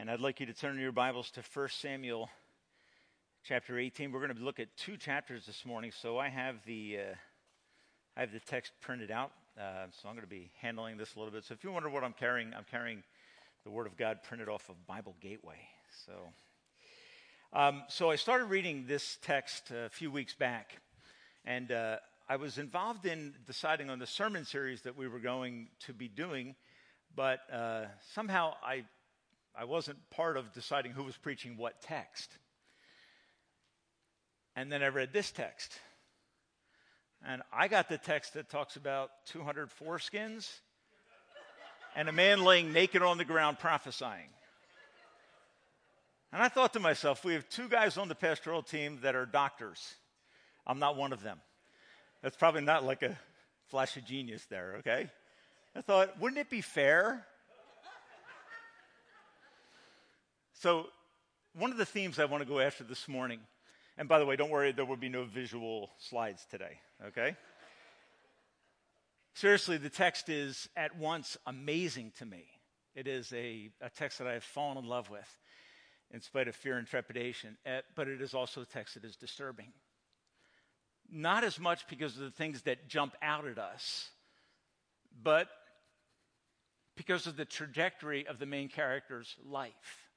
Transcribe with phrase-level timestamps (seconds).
[0.00, 2.30] And I'd like you to turn your Bibles to 1 Samuel
[3.42, 4.12] chapter 18.
[4.12, 5.90] We're going to look at two chapters this morning.
[5.90, 7.14] So I have the, uh,
[8.16, 9.32] I have the text printed out.
[9.58, 11.42] Uh, so I'm going to be handling this a little bit.
[11.44, 13.02] So if you wonder what I'm carrying, I'm carrying
[13.64, 15.58] the Word of God printed off of Bible Gateway.
[16.06, 16.12] So,
[17.52, 20.76] um, so I started reading this text a few weeks back.
[21.44, 21.96] And uh,
[22.28, 26.06] I was involved in deciding on the sermon series that we were going to be
[26.06, 26.54] doing,
[27.16, 28.84] but uh, somehow I,
[29.58, 32.30] I wasn't part of deciding who was preaching what text.
[34.54, 35.72] And then I read this text.
[37.26, 40.48] And I got the text that talks about 200 foreskins
[41.96, 44.30] and a man laying naked on the ground prophesying.
[46.32, 49.26] And I thought to myself, we have two guys on the pastoral team that are
[49.26, 49.94] doctors.
[50.66, 51.40] I'm not one of them.
[52.22, 53.18] That's probably not like a
[53.66, 55.10] flash of genius there, okay?
[55.74, 57.26] I thought, wouldn't it be fair?
[60.60, 60.86] So,
[61.54, 63.40] one of the themes I want to go after this morning,
[63.96, 67.36] and by the way, don't worry, there will be no visual slides today, okay?
[69.34, 72.44] Seriously, the text is at once amazing to me.
[72.94, 75.36] It is a, a text that I have fallen in love with
[76.10, 79.14] in spite of fear and trepidation, eh, but it is also a text that is
[79.14, 79.72] disturbing
[81.10, 84.10] not as much because of the things that jump out at us,
[85.22, 85.48] but
[86.96, 90.07] because of the trajectory of the main character's life.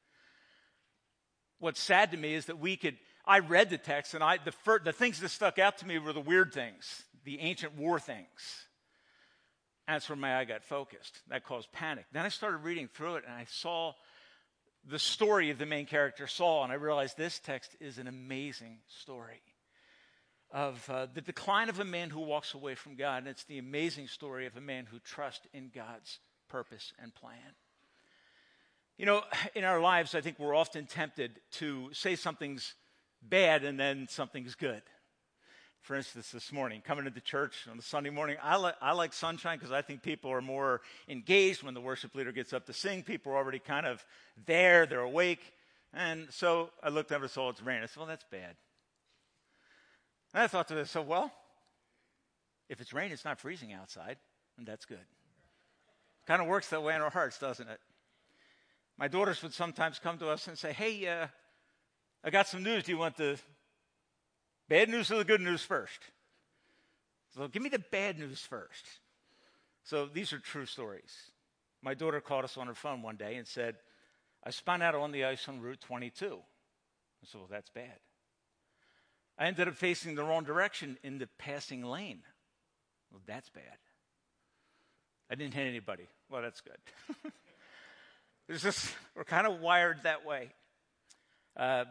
[1.61, 4.51] What's sad to me is that we could, I read the text and I, the,
[4.51, 7.99] fir- the things that stuck out to me were the weird things, the ancient war
[7.99, 8.65] things.
[9.87, 11.21] That's where my eye got focused.
[11.29, 12.05] That caused panic.
[12.11, 13.93] Then I started reading through it and I saw
[14.89, 18.79] the story of the main character, Saul, and I realized this text is an amazing
[18.87, 19.43] story
[20.49, 23.19] of uh, the decline of a man who walks away from God.
[23.19, 26.17] And it's the amazing story of a man who trusts in God's
[26.49, 27.53] purpose and plan.
[29.01, 29.23] You know,
[29.55, 32.75] in our lives, I think we're often tempted to say something's
[33.19, 34.83] bad and then something's good.
[35.81, 39.13] For instance, this morning, coming into church on a Sunday morning, I, li- I like
[39.13, 42.73] sunshine because I think people are more engaged when the worship leader gets up to
[42.73, 43.01] sing.
[43.01, 44.05] People are already kind of
[44.45, 45.51] there, they're awake.
[45.95, 47.81] And so I looked and saw it's raining.
[47.81, 48.55] I said, well, that's bad.
[50.35, 51.31] And I thought to myself, well,
[52.69, 54.17] if it's raining, it's not freezing outside,
[54.59, 55.07] and that's good.
[56.27, 57.79] Kind of works that way in our hearts, doesn't it?
[59.01, 61.25] My daughters would sometimes come to us and say, hey, uh,
[62.23, 62.83] I got some news.
[62.83, 63.39] Do you want the
[64.69, 65.99] bad news or the good news first?
[67.35, 68.85] So give me the bad news first.
[69.83, 71.31] So these are true stories.
[71.81, 73.77] My daughter called us on her phone one day and said,
[74.43, 76.27] I spun out on the ice on Route 22.
[76.27, 77.97] I said, well, that's bad.
[79.35, 82.21] I ended up facing the wrong direction in the passing lane.
[83.11, 83.79] Well, that's bad.
[85.27, 86.07] I didn't hit anybody.
[86.29, 86.77] Well, that's good.
[88.49, 90.49] Just, we're kind of wired that way.
[91.55, 91.85] Uh,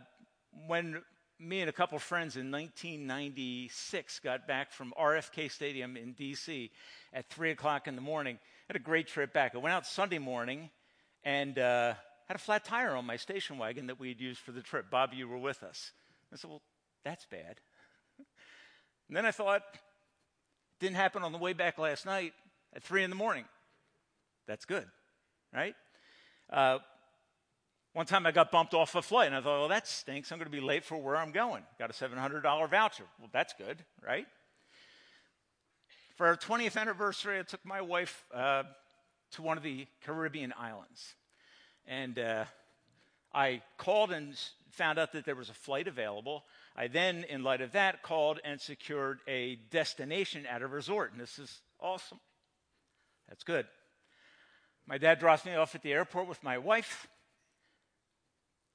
[0.66, 1.02] when
[1.38, 6.70] me and a couple friends in 1996 got back from RFK Stadium in D.C.
[7.12, 9.54] at 3 o'clock in the morning, had a great trip back.
[9.54, 10.70] I went out Sunday morning
[11.24, 11.94] and uh,
[12.26, 14.90] had a flat tire on my station wagon that we had used for the trip.
[14.90, 15.92] Bob, you were with us.
[16.32, 16.62] I said, well,
[17.04, 17.60] that's bad.
[19.08, 19.62] and then I thought,
[20.78, 22.34] didn't happen on the way back last night
[22.74, 23.44] at 3 in the morning.
[24.46, 24.86] That's good,
[25.54, 25.74] right?
[26.50, 26.78] Uh,
[27.92, 30.30] one time I got bumped off a flight, and I thought, well, that stinks.
[30.30, 31.62] I'm going to be late for where I'm going.
[31.78, 33.04] Got a $700 voucher.
[33.18, 34.26] Well, that's good, right?
[36.16, 38.64] For our 20th anniversary, I took my wife uh,
[39.32, 41.14] to one of the Caribbean islands.
[41.86, 42.44] And uh,
[43.32, 44.38] I called and
[44.70, 46.44] found out that there was a flight available.
[46.76, 51.12] I then, in light of that, called and secured a destination at a resort.
[51.12, 52.20] And this is awesome.
[53.28, 53.66] That's good.
[54.90, 57.06] My dad drops me off at the airport with my wife,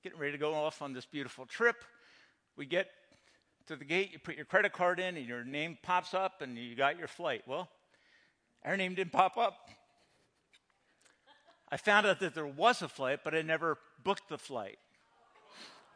[0.02, 1.76] getting ready to go off on this beautiful trip.
[2.56, 2.88] We get
[3.68, 6.58] to the gate, you put your credit card in, and your name pops up, and
[6.58, 7.42] you got your flight.
[7.46, 7.68] Well,
[8.64, 9.68] our name didn't pop up.
[11.70, 14.78] I found out that there was a flight, but I never booked the flight.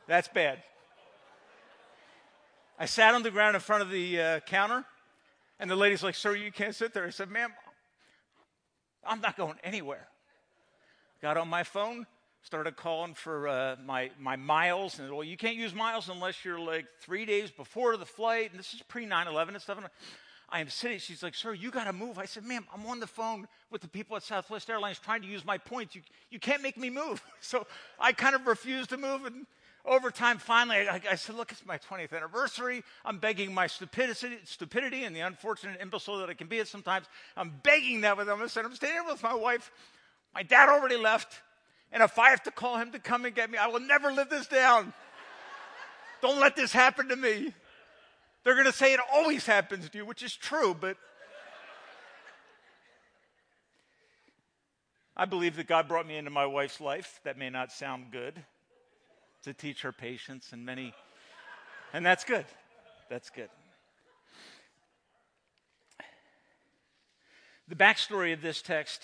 [0.05, 0.61] That's bad.
[2.77, 4.83] I sat on the ground in front of the uh, counter,
[5.61, 7.05] and the lady's like, Sir, you can't sit there.
[7.05, 7.53] I said, Ma'am,
[9.05, 10.07] I'm not going anywhere.
[11.21, 12.05] Got on my phone,
[12.43, 16.59] started calling for uh, my, my miles, and well, you can't use miles unless you're
[16.59, 19.77] like three days before the flight, and this is pre 9 11 and stuff.
[19.77, 19.87] And
[20.49, 22.17] I am sitting, she's like, Sir, you got to move.
[22.17, 25.27] I said, Ma'am, I'm on the phone with the people at Southwest Airlines trying to
[25.27, 25.95] use my points.
[25.95, 27.21] You, you can't make me move.
[27.41, 27.65] So
[27.97, 29.45] I kind of refused to move, and
[29.85, 32.83] over time, finally, I, I, said, Look, it's my 20th anniversary.
[33.05, 37.05] I'm begging my stupidity, stupidity and the unfortunate imbecile that I can be at sometimes.
[37.37, 38.41] I'm begging that with them.
[38.41, 39.71] I said, I'm staying with my wife.
[40.33, 41.41] My dad already left.
[41.91, 44.11] And if I have to call him to come and get me, I will never
[44.11, 44.93] live this down.
[46.21, 47.53] Don't let this happen to me.
[48.43, 50.97] They're going to say it always happens to you, which is true, but
[55.15, 57.19] I believe that God brought me into my wife's life.
[57.23, 58.43] That may not sound good
[59.43, 60.93] to teach her patience and many,
[61.93, 62.45] and that's good.
[63.09, 63.49] That's good.
[67.67, 69.03] The backstory of this text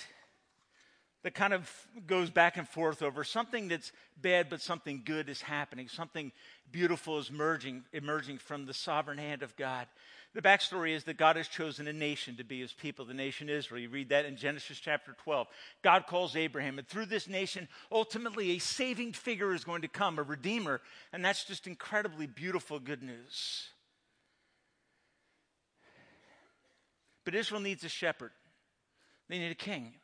[1.25, 1.67] that kind of
[2.05, 3.91] goes back and forth over something that's
[4.21, 5.87] bad, but something good is happening.
[5.87, 6.31] Something
[6.71, 9.87] beautiful is emerging, emerging from the sovereign hand of God.
[10.35, 13.49] The backstory is that God has chosen a nation to be his people, the nation
[13.49, 13.81] Israel.
[13.81, 15.47] You read that in Genesis chapter 12.
[15.81, 20.19] God calls Abraham, and through this nation, ultimately a saving figure is going to come,
[20.19, 20.79] a redeemer,
[21.11, 23.69] and that's just incredibly beautiful good news.
[27.23, 28.29] But Israel needs a shepherd,
[29.27, 29.95] they need a king.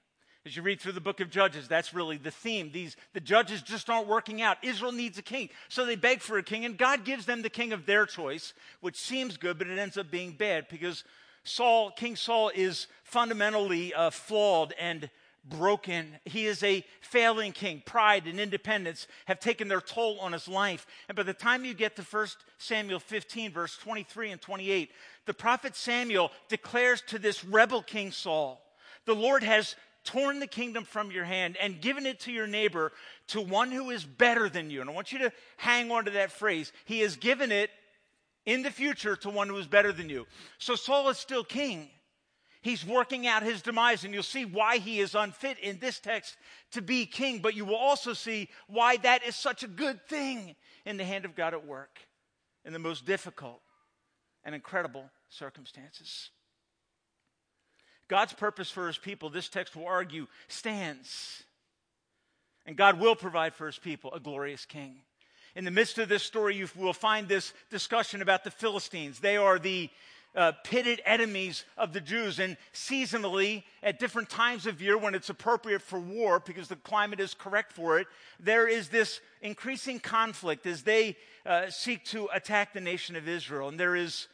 [0.44, 2.72] As you read through the book of Judges, that's really the theme.
[2.72, 4.58] These, the judges just aren't working out.
[4.64, 5.50] Israel needs a king.
[5.70, 8.54] So they beg for a king, and God gives them the king of their choice,
[8.80, 11.04] which seems good, but it ends up being bad because
[11.44, 15.12] Saul, King Saul, is fundamentally uh, flawed and
[15.46, 16.18] broken.
[16.26, 17.84] He is a failing king.
[17.86, 20.88] Pride and independence have taken their toll on his life.
[21.08, 22.28] And by the time you get to 1
[22.58, 24.92] Samuel 15, verse 23 and 28,
[25.26, 28.62] the prophet Samuel declares to this rebel king Saul,
[29.06, 32.92] the Lord has torn the kingdom from your hand and given it to your neighbor,
[33.28, 34.82] to one who is better than you.
[34.82, 36.72] And I want you to hang on to that phrase.
[36.86, 37.70] He has given it
[38.46, 40.26] in the future to one who is better than you.
[40.58, 41.90] So Saul is still king.
[42.62, 46.38] He's working out his demise, and you'll see why he is unfit in this text
[46.72, 50.56] to be king, but you will also see why that is such a good thing
[50.86, 52.00] in the hand of God at work
[52.64, 53.62] in the most difficult
[54.44, 56.30] and incredible circumstances.
[58.12, 61.44] God's purpose for his people, this text will argue, stands.
[62.66, 64.98] And God will provide for his people a glorious king.
[65.56, 69.20] In the midst of this story, you will find this discussion about the Philistines.
[69.20, 69.90] They are the
[70.36, 72.40] uh, pitted enemies of the Jews.
[72.40, 77.22] And seasonally, at different times of year when it's appropriate for war, because the climate
[77.22, 78.08] is correct for it,
[78.42, 81.16] there is this increasing conflict as they
[81.46, 83.70] uh, seek to attack the nation of Israel.
[83.70, 84.28] And there is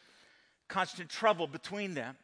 [0.68, 2.16] constant trouble between them.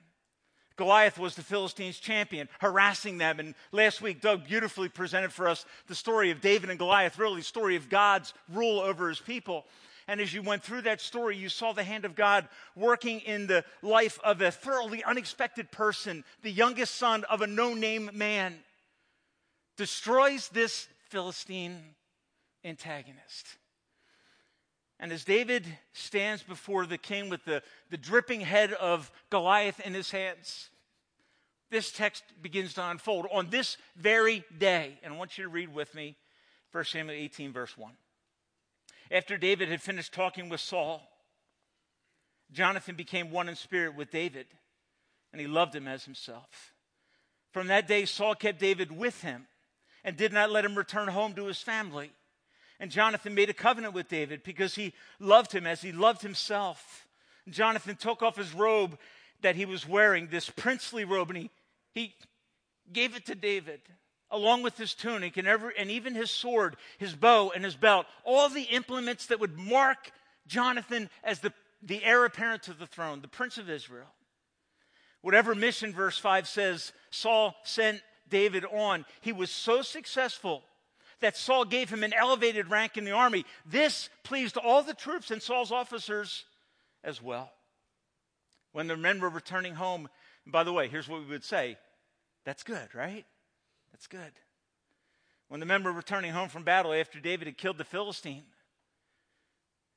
[0.75, 3.39] Goliath was the Philistines' champion, harassing them.
[3.39, 7.41] And last week, Doug beautifully presented for us the story of David and Goliath, really
[7.41, 9.65] the story of God's rule over his people.
[10.07, 13.47] And as you went through that story, you saw the hand of God working in
[13.47, 18.55] the life of a thoroughly unexpected person, the youngest son of a no name man,
[19.77, 21.95] destroys this Philistine
[22.65, 23.57] antagonist.
[24.99, 29.93] And as David stands before the king with the, the dripping head of Goliath in
[29.93, 30.69] his hands,
[31.71, 34.99] this text begins to unfold on this very day.
[35.03, 36.15] And I want you to read with me
[36.71, 37.91] 1 Samuel 18, verse 1.
[39.11, 41.01] After David had finished talking with Saul,
[42.51, 44.45] Jonathan became one in spirit with David,
[45.31, 46.73] and he loved him as himself.
[47.51, 49.47] From that day, Saul kept David with him
[50.03, 52.11] and did not let him return home to his family.
[52.83, 57.07] And Jonathan made a covenant with David because he loved him as he loved himself.
[57.49, 58.99] Jonathan took off his robe
[59.41, 61.49] that he was wearing, this princely robe, and he,
[61.93, 62.13] he
[62.91, 63.79] gave it to David,
[64.29, 68.05] along with his tunic and, every, and even his sword, his bow, and his belt,
[68.25, 70.11] all the implements that would mark
[70.45, 74.11] Jonathan as the, the heir apparent to the throne, the prince of Israel.
[75.21, 80.63] Whatever mission, verse 5 says, Saul sent David on, he was so successful
[81.23, 83.45] that Saul gave him an elevated rank in the army.
[83.65, 86.43] This pleased all the troops and Saul's officers
[87.03, 87.49] as well.
[88.73, 90.09] When the men were returning home,
[90.45, 91.77] by the way, here's what we would say
[92.45, 93.25] that's good, right?
[93.93, 94.33] That's good.
[95.47, 98.43] When the men were returning home from battle after David had killed the Philistine,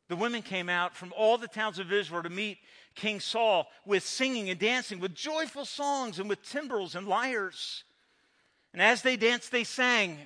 [0.09, 2.59] the women came out from all the towns of Israel to meet
[2.95, 7.83] King Saul with singing and dancing, with joyful songs and with timbrels and lyres.
[8.73, 10.19] And as they danced, they sang.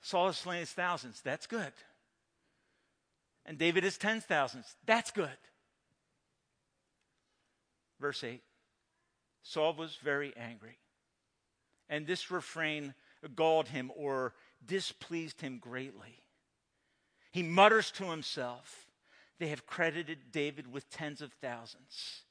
[0.00, 1.20] Saul has slain his thousands.
[1.22, 1.72] That's good.
[3.44, 4.66] And David has tens thousands.
[4.86, 5.30] That's good.
[8.00, 8.42] Verse 8
[9.42, 10.78] Saul was very angry.
[11.88, 12.94] And this refrain
[13.34, 16.18] galled him or displeased him greatly.
[17.32, 18.86] He mutters to himself,
[19.38, 22.22] They have credited David with tens of thousands,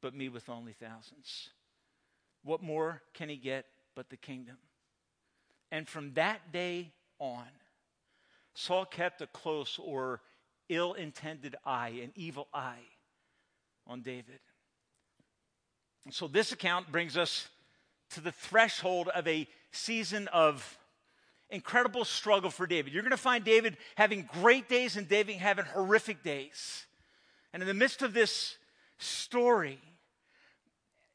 [0.00, 1.50] but me with only thousands.
[2.44, 4.56] What more can he get but the kingdom?
[5.72, 7.46] And from that day on,
[8.54, 10.20] Saul kept a close or
[10.68, 12.84] ill intended eye, an evil eye
[13.86, 14.38] on David.
[16.04, 17.48] And so this account brings us
[18.10, 20.78] to the threshold of a season of
[21.48, 22.92] incredible struggle for David.
[22.92, 26.84] You're going to find David having great days and David having horrific days.
[27.54, 28.58] And in the midst of this
[28.98, 29.78] story,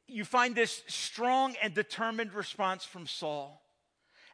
[0.08, 3.62] you find this strong and determined response from Saul.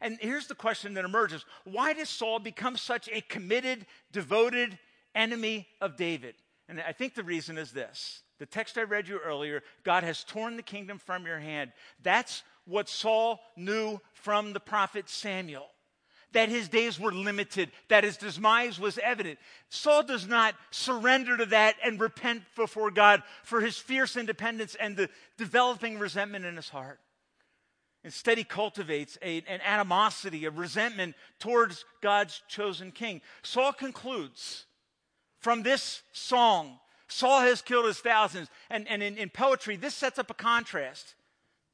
[0.03, 4.77] And here's the question that emerges Why does Saul become such a committed, devoted
[5.15, 6.35] enemy of David?
[6.69, 10.23] And I think the reason is this the text I read you earlier God has
[10.23, 11.71] torn the kingdom from your hand.
[12.03, 15.67] That's what Saul knew from the prophet Samuel
[16.33, 19.39] that his days were limited, that his demise was evident.
[19.69, 24.97] Saul does not surrender to that and repent before God for his fierce independence and
[24.97, 26.99] the developing resentment in his heart.
[28.03, 33.21] Instead, he cultivates a, an animosity, a resentment towards God's chosen king.
[33.43, 34.65] Saul concludes
[35.39, 36.79] from this song
[37.13, 38.49] Saul has killed his thousands.
[38.69, 41.15] And, and in, in poetry, this sets up a contrast.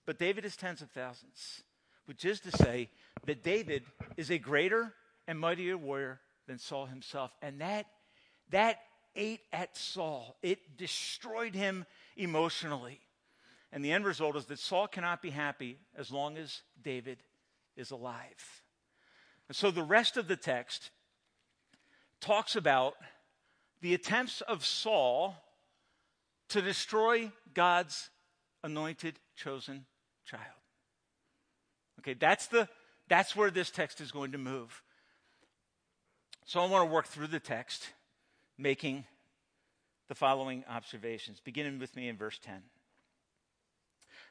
[0.06, 1.64] But David is tens of thousands,
[2.06, 2.90] which is to say
[3.26, 3.84] that David
[4.18, 4.94] is a greater
[5.28, 7.32] and mightier warrior than Saul himself.
[7.42, 7.86] And that,
[8.50, 8.80] that
[9.16, 11.86] ate at Saul, it destroyed him
[12.18, 13.00] emotionally.
[13.72, 17.18] And the end result is that Saul cannot be happy as long as David
[17.76, 18.64] is alive.
[19.48, 20.90] And so the rest of the text
[22.20, 22.96] talks about
[23.82, 25.36] the attempts of Saul
[26.50, 28.10] to destroy God's
[28.64, 29.86] anointed, chosen
[30.26, 30.44] child.
[32.00, 32.68] Okay, that's, the,
[33.08, 34.82] that's where this text is going to move.
[36.46, 37.90] So I want to work through the text,
[38.58, 39.06] making
[40.08, 42.64] the following observations, beginning with me in verse 10.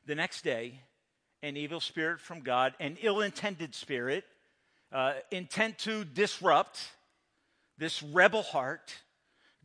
[0.08, 0.80] The next day,
[1.42, 4.24] an evil spirit from God, an ill intended spirit,
[4.90, 6.80] uh, intent to disrupt
[7.76, 9.02] this rebel heart,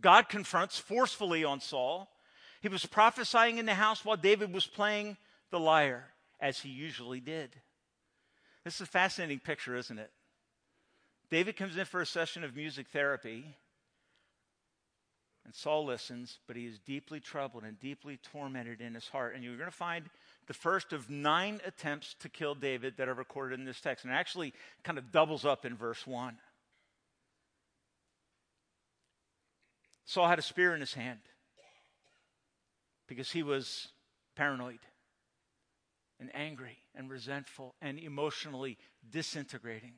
[0.02, 2.10] God confronts forcefully on Saul.
[2.60, 5.16] He was prophesying in the house while David was playing
[5.50, 6.10] the lyre,
[6.42, 7.56] as he usually did.
[8.66, 10.12] This is a fascinating picture, isn't it?
[11.30, 13.56] David comes in for a session of music therapy,
[15.46, 19.36] and Saul listens, but he is deeply troubled and deeply tormented in his heart.
[19.36, 20.10] And you're going to find
[20.48, 24.06] the first of nine attempts to kill David that are recorded in this text.
[24.06, 26.38] And actually kind of doubles up in verse 1.
[30.06, 31.20] Saul had a spear in his hand
[33.08, 33.88] because he was
[34.36, 34.80] paranoid
[36.20, 38.78] and angry and resentful and emotionally
[39.10, 39.94] disintegrating.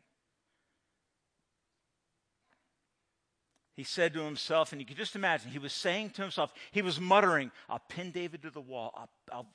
[3.75, 6.81] He said to himself, and you can just imagine, he was saying to himself, he
[6.81, 8.93] was muttering, I'll pin David to the wall.
[8.95, 9.09] I'll,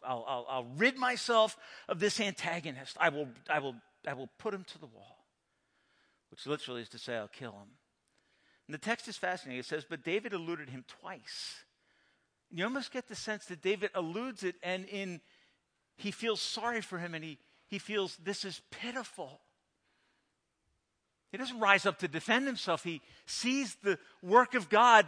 [0.04, 1.56] I'll, I'll, I'll, rid myself
[1.88, 2.96] of this antagonist.
[3.00, 5.24] I will, I, will, I will put him to the wall,
[6.30, 7.68] which literally is to say, I'll kill him.
[8.66, 9.58] And the text is fascinating.
[9.58, 11.64] It says, But David eluded him twice.
[12.52, 15.20] You almost get the sense that David eludes it and in
[15.96, 19.40] he feels sorry for him and he, he feels this is pitiful.
[21.30, 22.82] He doesn't rise up to defend himself.
[22.82, 25.06] He sees the work of God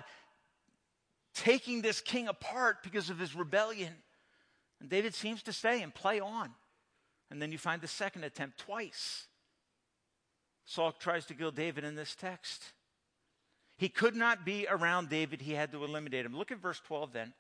[1.35, 3.93] taking this king apart because of his rebellion.
[4.81, 6.51] And David seems to stay and play on.
[7.31, 9.27] And then you find the second attempt twice.
[10.65, 12.73] Saul tries to kill David in this text.
[13.77, 16.37] He could not be around David, he had to eliminate him.
[16.37, 17.33] Look at verse 12 then.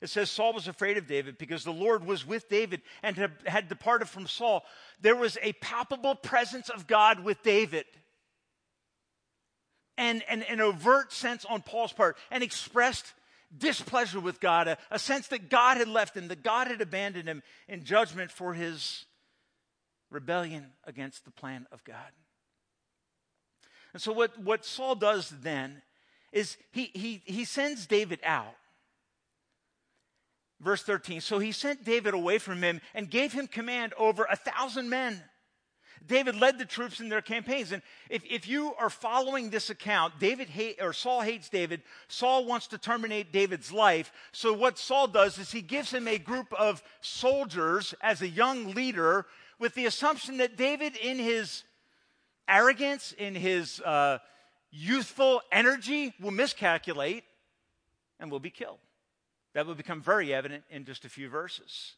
[0.00, 3.68] It says Saul was afraid of David because the Lord was with David and had
[3.68, 4.64] departed from Saul.
[5.00, 7.84] There was a palpable presence of God with David.
[10.00, 13.12] And, and an overt sense on Paul's part, and expressed
[13.56, 17.28] displeasure with God, a, a sense that God had left him, that God had abandoned
[17.28, 19.04] him in judgment for his
[20.10, 22.12] rebellion against the plan of God.
[23.92, 25.82] And so, what, what Saul does then
[26.32, 28.54] is he, he, he sends David out.
[30.60, 34.36] Verse 13 So he sent David away from him and gave him command over a
[34.36, 35.22] thousand men.
[36.06, 37.72] David led the troops in their campaigns.
[37.72, 41.82] And if, if you are following this account, David hate, or Saul hates David.
[42.08, 44.12] Saul wants to terminate David's life.
[44.32, 48.72] So what Saul does is he gives him a group of soldiers as a young
[48.72, 49.26] leader
[49.58, 51.64] with the assumption that David, in his
[52.48, 54.18] arrogance, in his uh,
[54.70, 57.24] youthful energy, will miscalculate
[58.18, 58.78] and will be killed.
[59.52, 61.94] That will become very evident in just a few verses.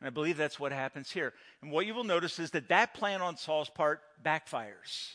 [0.00, 1.32] And I believe that's what happens here.
[1.62, 5.14] And what you will notice is that that plan on Saul's part backfires.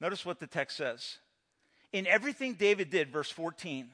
[0.00, 1.18] Notice what the text says.
[1.92, 3.90] In everything David did, verse 14,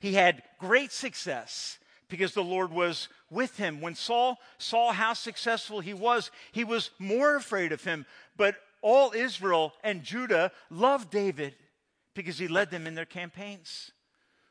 [0.00, 3.80] he had great success because the Lord was with him.
[3.80, 8.06] When Saul saw how successful he was, he was more afraid of him.
[8.36, 11.56] But all Israel and Judah loved David
[12.14, 13.90] because he led them in their campaigns.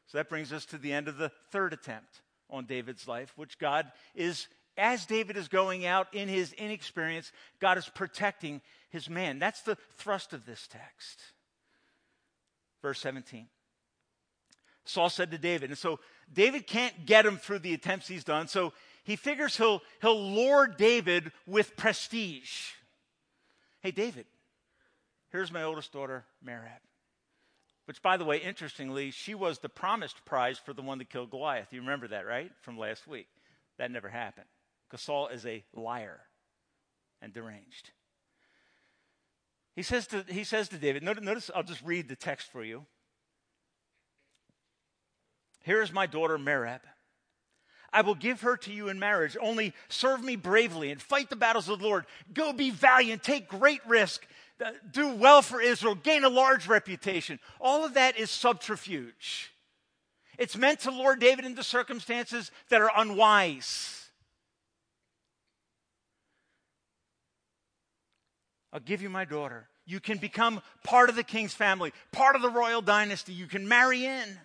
[0.08, 2.22] So that brings us to the end of the third attempt
[2.54, 7.78] on David's life, which God is, as David is going out in his inexperience, God
[7.78, 9.40] is protecting his man.
[9.40, 11.22] That's the thrust of this text.
[12.82, 13.48] Verse 17.
[14.86, 16.00] Saul said to David, and so
[16.32, 20.68] David can't get him through the attempts he's done, so he figures he'll, he'll lure
[20.68, 22.72] David with prestige.
[23.82, 24.26] Hey, David,
[25.32, 26.80] here's my oldest daughter, Merab.
[27.86, 31.32] Which, by the way, interestingly, she was the promised prize for the one that killed
[31.32, 31.74] Goliath.
[31.74, 32.52] You remember that, right?
[32.62, 33.28] From last week.
[33.78, 34.48] That never happened.
[34.90, 36.22] Because Saul is a liar
[37.22, 37.92] and deranged.
[39.76, 42.86] He says to, he says to David, notice, I'll just read the text for you.
[45.64, 46.82] Here is my daughter Merab.
[47.92, 49.38] I will give her to you in marriage.
[49.40, 52.06] Only serve me bravely and fight the battles of the Lord.
[52.34, 54.26] Go be valiant, take great risk,
[54.92, 57.40] do well for Israel, gain a large reputation.
[57.60, 59.52] All of that is subterfuge.
[60.38, 64.10] It's meant to lure David into circumstances that are unwise.
[68.72, 69.68] I'll give you my daughter.
[69.86, 73.34] You can become part of the king's family, part of the royal dynasty.
[73.34, 74.40] You can marry in.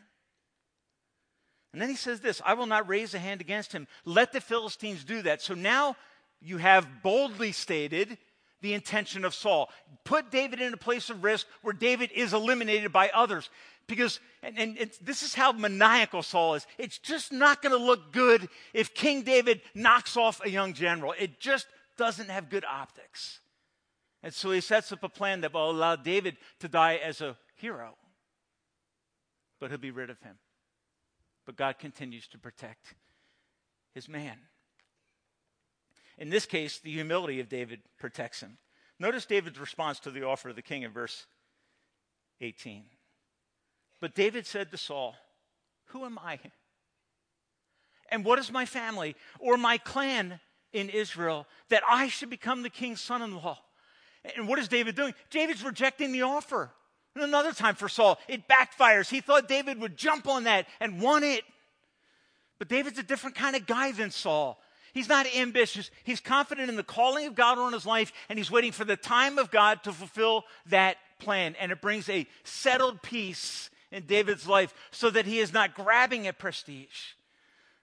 [1.73, 3.87] And then he says this I will not raise a hand against him.
[4.05, 5.41] Let the Philistines do that.
[5.41, 5.97] So now
[6.41, 8.19] you have boldly stated
[8.61, 9.71] the intention of Saul.
[10.05, 13.51] Put David in a place of risk where David is eliminated by others.
[13.87, 16.67] Because, and, and this is how maniacal Saul is.
[16.77, 21.15] It's just not going to look good if King David knocks off a young general.
[21.19, 23.41] It just doesn't have good optics.
[24.23, 27.37] And so he sets up a plan that will allow David to die as a
[27.55, 27.95] hero,
[29.61, 30.39] but he'll be rid of him.
[31.47, 32.95] But God continues to protect
[33.95, 34.39] his man.
[36.19, 38.59] In this case, the humility of David protects him.
[38.99, 41.27] Notice David's response to the offer of the king in verse
[42.41, 42.85] 18.
[44.01, 45.15] But David said to Saul,
[45.87, 46.39] Who am I?
[48.11, 50.41] And what is my family or my clan
[50.73, 53.59] in Israel that I should become the king's son in law?
[54.37, 55.15] And what is David doing?
[55.31, 56.71] David's rejecting the offer.
[57.15, 59.09] And another time for Saul, it backfires.
[59.09, 61.43] He thought David would jump on that and want it.
[62.59, 64.61] But David's a different kind of guy than Saul.
[64.93, 65.91] He's not ambitious.
[66.05, 68.97] He's confident in the calling of God on his life, and he's waiting for the
[68.97, 71.55] time of God to fulfill that plan.
[71.61, 76.27] And it brings a settled peace in David's life so that he is not grabbing
[76.27, 77.15] at prestige.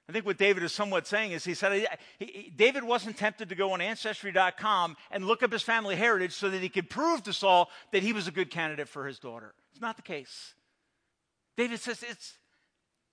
[0.07, 1.87] I think what David is somewhat saying is he said
[2.19, 6.33] he, he, David wasn't tempted to go on Ancestry.com and look up his family heritage
[6.33, 9.17] so that he could prove to Saul that he was a good candidate for his
[9.17, 9.55] daughter.
[9.71, 10.53] It's not the case.
[11.57, 12.37] David says it's,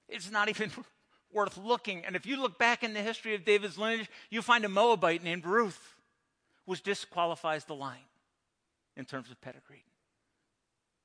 [0.09, 0.71] it's not even
[1.35, 2.05] worth looking.
[2.05, 5.23] And if you look back in the history of David's lineage, you find a Moabite
[5.23, 5.95] named Ruth,
[6.65, 7.99] which disqualifies the line
[8.97, 9.85] in terms of pedigree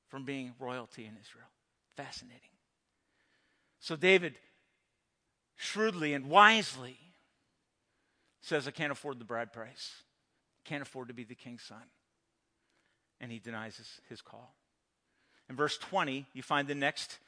[0.08, 1.48] from being royalty in Israel.
[1.96, 2.40] Fascinating.
[3.80, 4.34] So David
[5.56, 6.96] shrewdly and wisely
[8.40, 9.92] says, I can't afford the bride price.
[10.64, 11.82] Can't afford to be the king's son.
[13.20, 14.54] And he denies his, his call.
[15.48, 17.18] In verse 20, you find the next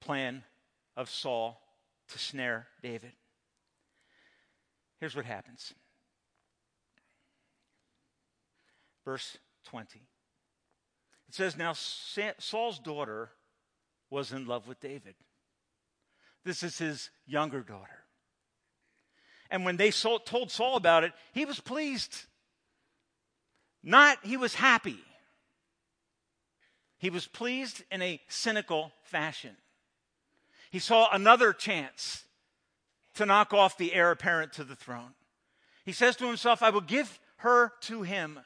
[0.00, 0.42] plan
[0.96, 1.60] of Saul
[2.08, 3.12] to snare David.
[5.00, 5.74] Here's what happens.
[9.04, 9.36] Verse
[9.66, 10.00] 20.
[11.28, 13.30] It says, Now Saul's daughter
[14.10, 15.14] was in love with David.
[16.44, 18.04] This is his younger daughter.
[19.50, 22.24] And when they told Saul about it, he was pleased.
[23.82, 24.98] Not, he was happy.
[26.98, 29.56] He was pleased in a cynical fashion.
[30.74, 32.24] He saw another chance
[33.14, 35.14] to knock off the heir apparent to the throne.
[35.84, 38.40] He says to himself, I will give her to him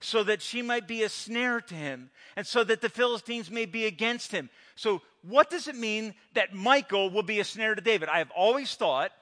[0.00, 3.66] so that she might be a snare to him and so that the Philistines may
[3.66, 4.50] be against him.
[4.74, 8.08] So, what does it mean that Michal will be a snare to David?
[8.08, 9.12] I have always thought,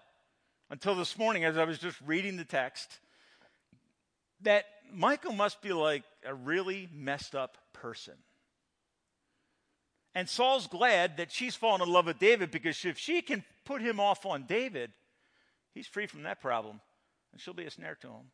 [0.71, 2.99] until this morning as I was just reading the text,
[4.41, 8.15] that Michal must be like a really messed up person.
[10.19, 13.81] And Saul's glad that she's fallen in love with David because if she can put
[13.81, 14.91] him off on David,
[15.75, 16.81] he's free from that problem
[17.31, 18.33] and she'll be a snare to him.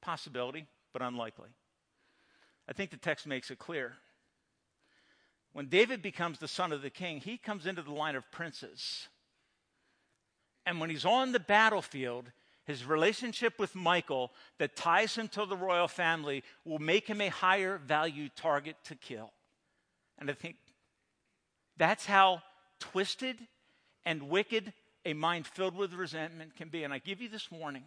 [0.00, 1.50] Possibility, but unlikely.
[2.70, 3.96] I think the text makes it clear.
[5.52, 9.08] When David becomes the son of the king, he comes into the line of princes.
[10.64, 12.32] And when he's on the battlefield,
[12.68, 17.28] his relationship with Michal that ties him to the royal family will make him a
[17.28, 19.32] higher value target to kill.
[20.18, 20.56] And I think
[21.78, 22.42] that's how
[22.78, 23.38] twisted
[24.04, 24.74] and wicked
[25.06, 26.84] a mind filled with resentment can be.
[26.84, 27.84] And I give you this warning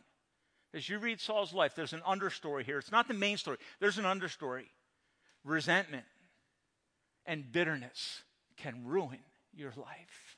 [0.73, 2.79] as you read Saul's life, there's an understory here.
[2.79, 4.65] It's not the main story, there's an understory.
[5.43, 6.05] Resentment
[7.27, 8.23] and bitterness
[8.57, 9.19] can ruin
[9.53, 10.37] your life.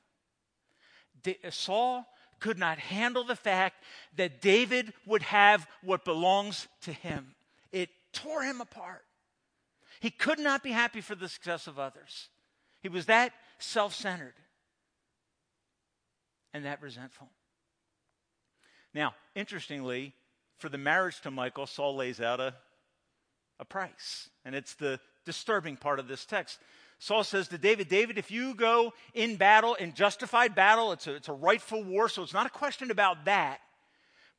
[1.49, 2.05] Saul
[2.43, 3.81] could not handle the fact
[4.17, 7.35] that David would have what belongs to him.
[7.71, 9.05] It tore him apart.
[10.01, 12.27] He could not be happy for the success of others.
[12.81, 14.33] He was that self centered
[16.53, 17.29] and that resentful.
[18.93, 20.13] Now, interestingly,
[20.57, 22.55] for the marriage to Michal, Saul lays out a,
[23.57, 24.29] a price.
[24.43, 26.59] And it's the disturbing part of this text.
[26.99, 31.15] Saul says to David, David, if you go in battle, in justified battle, it's a,
[31.15, 33.59] it's a rightful war, so it's not a question about that.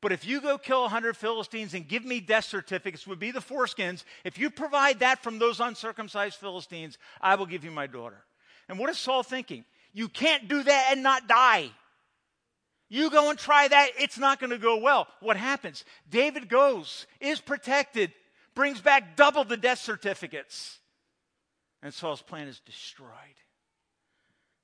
[0.01, 3.39] But if you go kill 100 Philistines and give me death certificates, would be the
[3.39, 8.23] foreskins, if you provide that from those uncircumcised Philistines, I will give you my daughter.
[8.67, 9.65] And what is Saul thinking?
[9.93, 11.71] You can't do that and not die.
[12.89, 15.07] You go and try that, it's not going to go well.
[15.21, 15.85] What happens?
[16.09, 18.11] David goes, is protected,
[18.55, 20.79] brings back double the death certificates.
[21.83, 23.09] And Saul's plan is destroyed.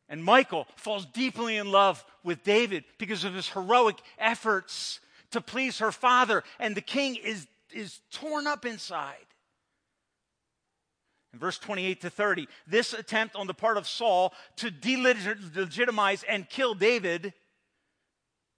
[0.10, 5.00] And Michal falls deeply in love with David because of his heroic efforts
[5.32, 6.44] to please her father.
[6.60, 9.16] And the king is, is torn up inside.
[11.34, 16.50] In verse 28 to 30, this attempt on the part of Saul to delegitimize and
[16.50, 17.34] kill David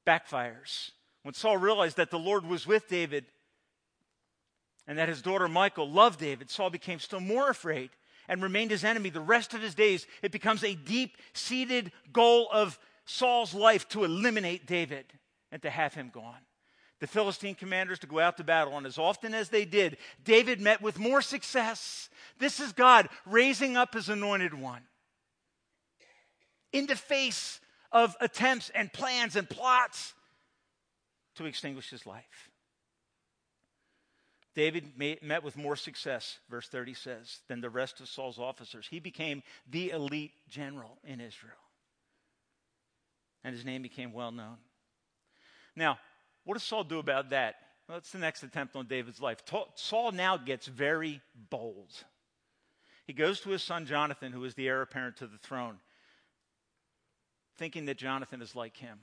[0.07, 0.89] backfires.
[1.21, 3.25] When Saul realized that the Lord was with David
[4.87, 7.89] and that his daughter Michal loved David, Saul became still more afraid
[8.27, 10.07] and remained his enemy the rest of his days.
[10.21, 15.05] It becomes a deep seated goal of Saul's life to eliminate David
[15.51, 16.39] and to have him gone.
[16.99, 20.61] The Philistine commanders to go out to battle, and as often as they did, David
[20.61, 22.07] met with more success.
[22.39, 24.83] This is God raising up his anointed one.
[26.71, 27.59] In the face
[27.91, 30.13] of attempts and plans and plots
[31.35, 32.49] to extinguish his life.
[34.55, 38.87] David met with more success, verse 30 says, than the rest of Saul's officers.
[38.89, 41.53] He became the elite general in Israel.
[43.43, 44.57] And his name became well known.
[45.75, 45.97] Now,
[46.43, 47.55] what does Saul do about that?
[47.87, 49.39] Well, that's the next attempt on David's life.
[49.75, 51.91] Saul now gets very bold.
[53.05, 55.79] He goes to his son Jonathan, who is the heir apparent to the throne,
[57.57, 58.99] thinking that Jonathan is like him.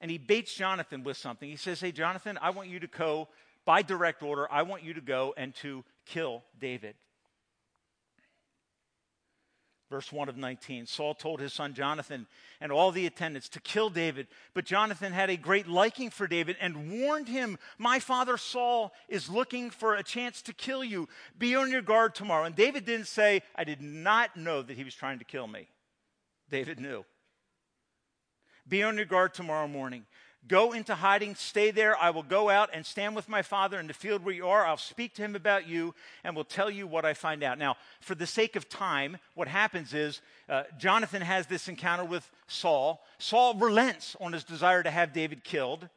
[0.00, 1.48] And he baits Jonathan with something.
[1.48, 3.28] He says, Hey, Jonathan, I want you to go,
[3.66, 6.94] by direct order, I want you to go and to kill David.
[9.90, 12.26] Verse 1 of 19 Saul told his son Jonathan
[12.60, 16.56] and all the attendants to kill David, but Jonathan had a great liking for David
[16.60, 21.08] and warned him, My father Saul is looking for a chance to kill you.
[21.38, 22.44] Be on your guard tomorrow.
[22.44, 25.68] And David didn't say, I did not know that he was trying to kill me.
[26.50, 27.04] David knew.
[28.68, 30.04] Be on your guard tomorrow morning.
[30.48, 31.96] Go into hiding, stay there.
[31.96, 34.64] I will go out and stand with my father in the field where you are.
[34.64, 37.58] I'll speak to him about you and will tell you what I find out.
[37.58, 42.30] Now, for the sake of time, what happens is uh, Jonathan has this encounter with
[42.46, 43.04] Saul.
[43.18, 45.88] Saul relents on his desire to have David killed.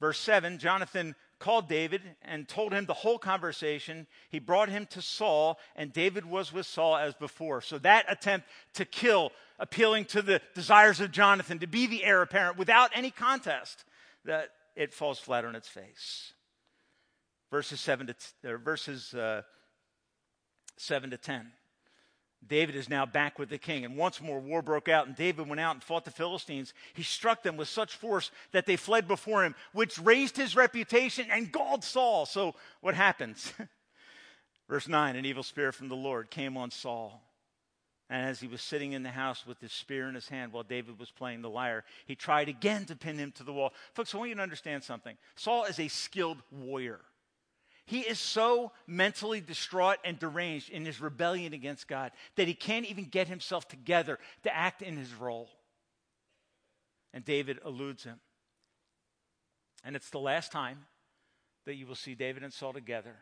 [0.00, 4.06] Verse 7 Jonathan called David and told him the whole conversation.
[4.28, 7.60] He brought him to Saul, and David was with Saul as before.
[7.60, 12.22] So that attempt to kill, appealing to the desires of Jonathan, to be the heir
[12.22, 13.84] apparent without any contest,
[14.24, 16.32] that it falls flat on its face.
[17.50, 19.42] Verses seven to t- verses uh,
[20.76, 21.52] seven to ten.
[22.46, 23.84] David is now back with the king.
[23.84, 26.72] And once more, war broke out, and David went out and fought the Philistines.
[26.94, 31.26] He struck them with such force that they fled before him, which raised his reputation
[31.30, 32.26] and galled Saul.
[32.26, 33.52] So, what happens?
[34.68, 37.22] Verse 9 An evil spirit from the Lord came on Saul.
[38.10, 40.62] And as he was sitting in the house with his spear in his hand while
[40.62, 43.74] David was playing the lyre, he tried again to pin him to the wall.
[43.92, 45.16] Folks, I want you to understand something.
[45.36, 47.00] Saul is a skilled warrior.
[47.84, 52.86] He is so mentally distraught and deranged in his rebellion against God that he can't
[52.86, 55.50] even get himself together to act in his role.
[57.12, 58.20] And David eludes him.
[59.84, 60.86] And it's the last time
[61.66, 63.16] that you will see David and Saul together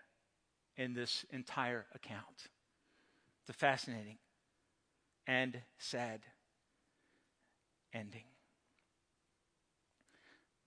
[0.77, 2.49] in this entire account.
[3.49, 4.19] It's fascinating
[5.27, 6.21] and sad
[7.93, 8.25] ending.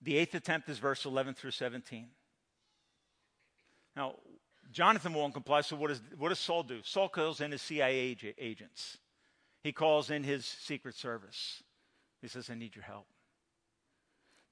[0.01, 2.07] The eighth attempt is verse 11 through 17.
[3.95, 4.15] Now,
[4.71, 6.79] Jonathan won't comply, so what, is, what does Saul do?
[6.83, 8.97] Saul calls in his CIA agents.
[9.61, 11.63] He calls in his secret service.
[12.21, 13.07] He says, I need your help.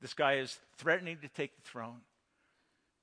[0.02, 2.02] This guy is threatening to take the throne.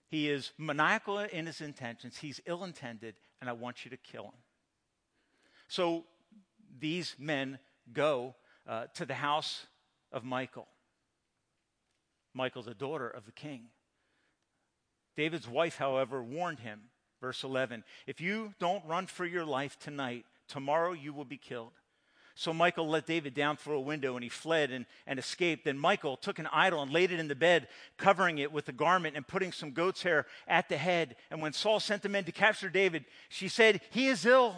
[0.08, 2.18] He is maniacal in his intentions.
[2.18, 4.42] He's ill intended, and I want you to kill him.
[5.68, 6.04] So
[6.78, 7.58] these men
[7.92, 8.34] go
[8.66, 9.66] uh, to the house
[10.12, 10.66] of Michal.
[12.34, 13.66] Michal's the daughter of the king.
[15.16, 16.80] David's wife, however, warned him,
[17.20, 21.72] verse 11 If you don't run for your life tonight, tomorrow you will be killed.
[22.36, 25.64] So Michal let David down through a window and he fled and, and escaped.
[25.64, 28.72] Then Michal took an idol and laid it in the bed, covering it with a
[28.72, 31.14] garment and putting some goat's hair at the head.
[31.30, 34.56] And when Saul sent the men to capture David, she said, He is ill.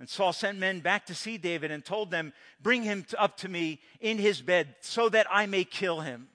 [0.00, 3.48] And Saul sent men back to see David and told them, Bring him up to
[3.48, 6.28] me in his bed so that I may kill him.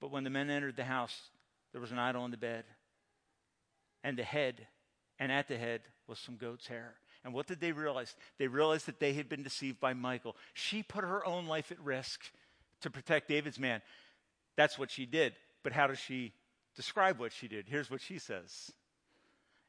[0.00, 1.20] But when the men entered the house,
[1.72, 2.64] there was an idol in the bed,
[4.02, 4.66] and the head,
[5.18, 6.94] and at the head was some goat's hair.
[7.24, 8.14] And what did they realize?
[8.38, 10.36] They realized that they had been deceived by Michal.
[10.54, 12.22] She put her own life at risk
[12.80, 13.82] to protect David's man.
[14.56, 15.34] That's what she did.
[15.62, 16.32] But how does she
[16.76, 17.66] describe what she did?
[17.68, 18.72] Here's what she says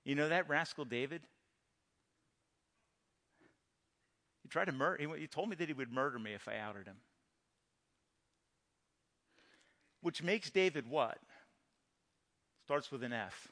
[0.06, 1.24] You know that rascal David?
[4.41, 6.86] He tried to murder, he told me that he would murder me if I outed
[6.86, 6.98] him.
[10.02, 11.18] Which makes David what?
[12.66, 13.48] Starts with an F.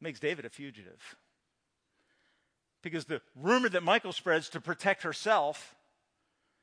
[0.00, 1.16] Makes David a fugitive.
[2.82, 5.74] Because the rumor that Michal spreads to protect herself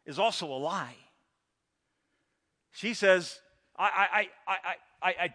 [0.05, 0.95] is also a lie.
[2.71, 3.39] She says,
[3.77, 4.57] I, I, I,
[5.03, 5.33] I, I,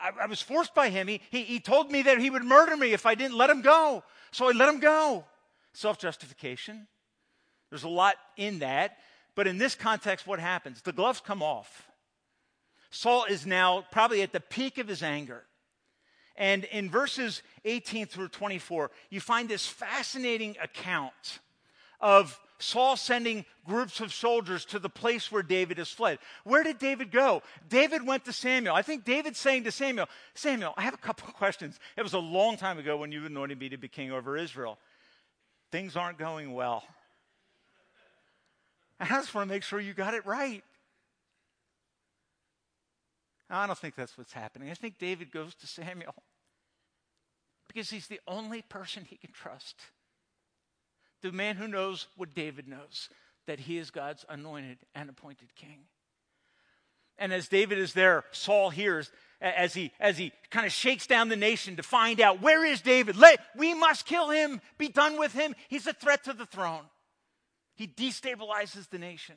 [0.00, 1.08] I, I was forced by him.
[1.08, 3.60] He, he, he told me that he would murder me if I didn't let him
[3.60, 4.02] go.
[4.32, 5.24] So I let him go.
[5.72, 6.86] Self justification.
[7.70, 8.98] There's a lot in that.
[9.34, 10.82] But in this context, what happens?
[10.82, 11.90] The gloves come off.
[12.90, 15.44] Saul is now probably at the peak of his anger.
[16.36, 21.40] And in verses 18 through 24, you find this fascinating account
[22.00, 26.18] of Saul sending groups of soldiers to the place where David has fled.
[26.44, 27.42] Where did David go?
[27.68, 28.74] David went to Samuel.
[28.74, 31.78] I think David's saying to Samuel, Samuel, I have a couple of questions.
[31.96, 34.78] It was a long time ago when you anointed me to be king over Israel.
[35.72, 36.84] Things aren't going well.
[39.00, 40.62] I just want to make sure you got it right.
[43.50, 44.70] I don't think that's what's happening.
[44.70, 46.14] I think David goes to Samuel
[47.66, 49.76] because he's the only person he can trust.
[51.22, 53.08] The man who knows what David knows
[53.46, 55.80] that he is God's anointed and appointed king.
[57.18, 59.10] And as David is there, Saul hears
[59.42, 62.80] as he as he kind of shakes down the nation to find out where is
[62.80, 63.16] David.
[63.16, 64.60] Let, we must kill him.
[64.78, 65.54] Be done with him.
[65.68, 66.84] He's a threat to the throne.
[67.74, 69.34] He destabilizes the nation.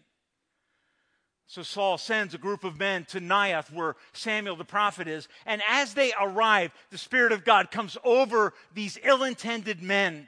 [1.47, 5.27] So Saul sends a group of men to Naioth, where Samuel the prophet is.
[5.45, 10.27] And as they arrive, the Spirit of God comes over these ill intended men,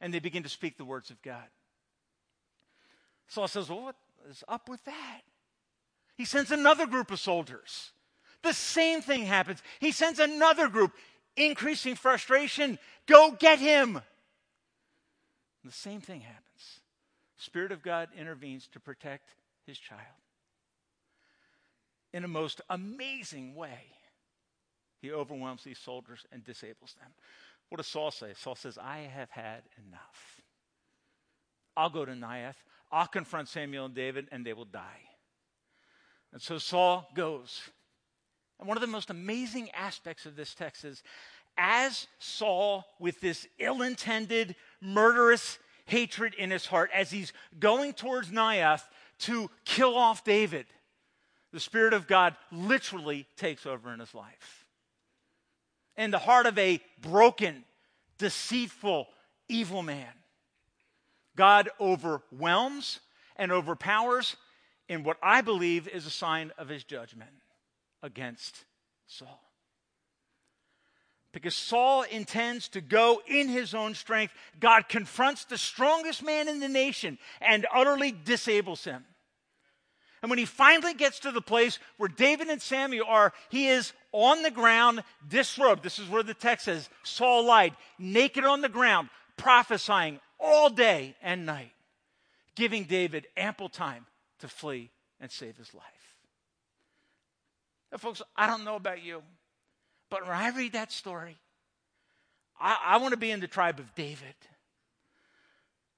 [0.00, 1.44] and they begin to speak the words of God.
[3.28, 3.96] Saul says, Well, what
[4.30, 5.20] is up with that?
[6.16, 7.92] He sends another group of soldiers.
[8.46, 9.60] The same thing happens.
[9.80, 10.92] He sends another group,
[11.36, 12.78] increasing frustration.
[13.06, 13.96] Go get him.
[13.96, 14.04] And
[15.64, 16.80] the same thing happens.
[17.36, 19.34] Spirit of God intervenes to protect
[19.66, 20.00] his child
[22.12, 23.80] in a most amazing way.
[25.02, 27.10] He overwhelms these soldiers and disables them.
[27.68, 28.32] What does Saul say?
[28.36, 30.40] Saul says, I have had enough.
[31.76, 32.54] I'll go to Naioth.
[32.92, 35.02] I'll confront Samuel and David, and they will die.
[36.32, 37.60] And so Saul goes.
[38.58, 41.02] And one of the most amazing aspects of this text is
[41.58, 48.28] as Saul, with this ill intended, murderous hatred in his heart, as he's going towards
[48.28, 48.82] Naioth
[49.20, 50.66] to kill off David,
[51.52, 54.66] the Spirit of God literally takes over in his life.
[55.96, 57.64] In the heart of a broken,
[58.18, 59.06] deceitful,
[59.48, 60.12] evil man,
[61.36, 63.00] God overwhelms
[63.36, 64.36] and overpowers
[64.88, 67.30] in what I believe is a sign of his judgment
[68.02, 68.64] against
[69.06, 69.42] Saul.
[71.32, 76.60] Because Saul intends to go in his own strength, God confronts the strongest man in
[76.60, 79.04] the nation and utterly disables him.
[80.22, 83.92] And when he finally gets to the place where David and Samuel are, he is
[84.12, 85.82] on the ground, disrobed.
[85.82, 91.16] This is where the text says Saul lied, naked on the ground, prophesying all day
[91.22, 91.72] and night,
[92.54, 94.06] giving David ample time
[94.40, 95.84] to flee and save his life.
[97.96, 99.22] Now, folks, I don't know about you,
[100.10, 101.38] but when I read that story,
[102.60, 104.34] I, I want to be in the tribe of David.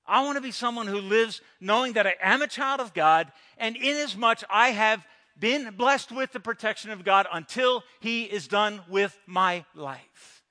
[0.07, 3.33] I want to be someone who lives knowing that I am a child of God,
[3.57, 5.05] and inasmuch I have
[5.41, 10.45] been blessed with the protection of God until He is done with my life.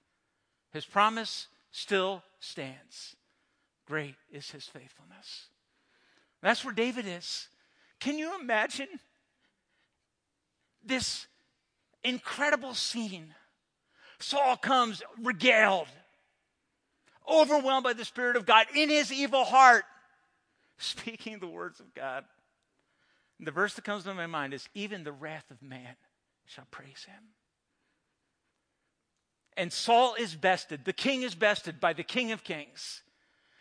[0.73, 3.15] His promise still stands.
[3.87, 5.45] Great is His faithfulness.
[6.41, 7.47] That's where David is.
[8.01, 8.89] Can you imagine
[10.85, 11.27] this
[12.07, 13.33] incredible scene?
[14.19, 15.87] Saul comes regaled
[17.29, 19.85] overwhelmed by the Spirit of God in his evil heart,
[20.77, 22.23] speaking the words of God.
[23.37, 25.95] And the verse that comes to my mind is even the wrath of man
[26.45, 27.23] shall praise him.
[29.55, 30.85] And Saul is bested.
[30.85, 33.01] The king is bested by the king of kings.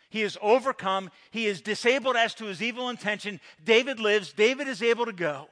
[0.09, 1.09] He is overcome.
[1.31, 3.39] He is disabled as to his evil intention.
[3.63, 4.31] David lives.
[4.31, 5.47] David is able to go.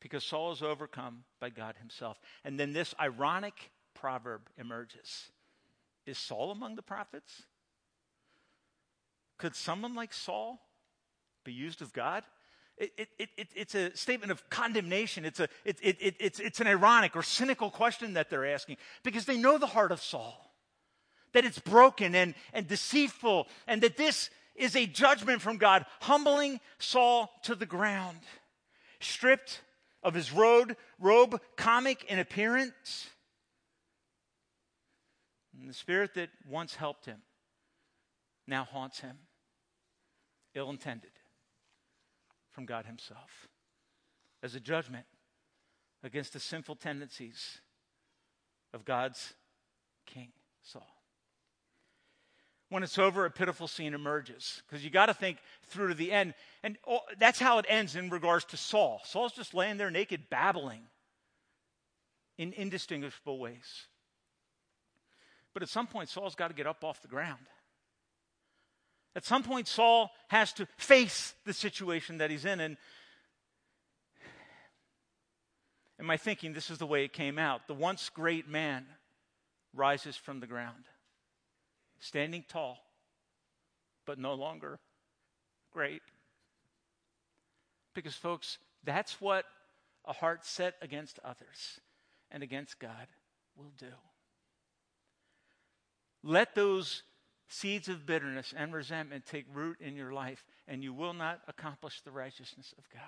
[0.00, 2.20] Because Saul is overcome by God himself.
[2.44, 5.30] And then this ironic proverb emerges
[6.06, 7.42] Is Saul among the prophets?
[9.38, 10.60] Could someone like Saul
[11.44, 12.24] be used of God?
[12.76, 15.24] It, it, it, it's a statement of condemnation.
[15.24, 19.24] It's, a, it, it, it's, it's an ironic or cynical question that they're asking because
[19.24, 20.48] they know the heart of Saul
[21.32, 26.60] that it's broken and, and deceitful, and that this is a judgment from God, humbling
[26.78, 28.18] Saul to the ground,
[29.00, 29.60] stripped
[30.02, 33.08] of his robe, robe comic in appearance.
[35.58, 37.22] And the spirit that once helped him
[38.46, 39.18] now haunts him,
[40.54, 41.10] ill intended
[42.50, 43.46] from God Himself
[44.42, 45.06] as a judgment
[46.02, 47.60] against the sinful tendencies
[48.72, 49.34] of God's
[50.06, 50.30] king,
[50.62, 50.97] Saul.
[52.70, 56.12] When it's over, a pitiful scene emerges because you got to think through to the
[56.12, 56.34] end.
[56.62, 56.76] And
[57.18, 59.00] that's how it ends in regards to Saul.
[59.04, 60.82] Saul's just laying there naked, babbling
[62.36, 63.86] in indistinguishable ways.
[65.54, 67.46] But at some point, Saul's got to get up off the ground.
[69.16, 72.60] At some point, Saul has to face the situation that he's in.
[72.60, 72.76] And
[75.98, 77.66] in my thinking, this is the way it came out.
[77.66, 78.86] The once great man
[79.74, 80.84] rises from the ground
[82.00, 82.78] standing tall,
[84.06, 84.78] but no longer
[85.72, 86.02] great.
[87.94, 89.44] Because, folks, that's what
[90.04, 91.80] a heart set against others
[92.30, 93.08] and against God
[93.56, 93.86] will do.
[96.22, 97.02] Let those
[97.48, 102.00] seeds of bitterness and resentment take root in your life, and you will not accomplish
[102.00, 103.02] the righteousness of God.